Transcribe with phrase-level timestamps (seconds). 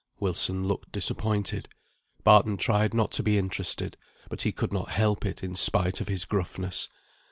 [0.19, 1.69] Wilson looked disappointed.
[2.23, 3.97] Barton tried not to be interested,
[4.29, 6.89] but he could not help it in spite of his gruffness.